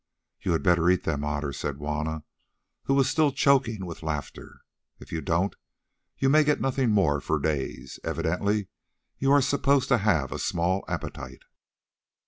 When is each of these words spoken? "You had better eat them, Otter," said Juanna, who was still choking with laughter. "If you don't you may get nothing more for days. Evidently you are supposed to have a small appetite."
"You 0.41 0.53
had 0.53 0.63
better 0.63 0.89
eat 0.89 1.03
them, 1.03 1.23
Otter," 1.23 1.53
said 1.53 1.77
Juanna, 1.77 2.23
who 2.85 2.95
was 2.95 3.07
still 3.07 3.31
choking 3.31 3.85
with 3.85 4.01
laughter. 4.01 4.61
"If 4.99 5.11
you 5.11 5.21
don't 5.21 5.55
you 6.17 6.27
may 6.27 6.43
get 6.43 6.59
nothing 6.59 6.89
more 6.89 7.21
for 7.21 7.37
days. 7.37 7.99
Evidently 8.03 8.65
you 9.19 9.31
are 9.31 9.43
supposed 9.43 9.89
to 9.89 9.99
have 9.99 10.31
a 10.31 10.39
small 10.39 10.83
appetite." 10.87 11.43